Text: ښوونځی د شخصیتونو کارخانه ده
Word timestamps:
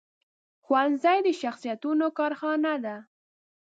ښوونځی 0.63 1.17
د 1.25 1.27
شخصیتونو 1.41 2.05
کارخانه 2.17 2.73
ده 2.85 2.95